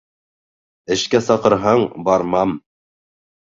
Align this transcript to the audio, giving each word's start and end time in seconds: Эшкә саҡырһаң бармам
Эшкә 0.95 1.21
саҡырһаң 1.27 1.87
бармам 2.11 2.59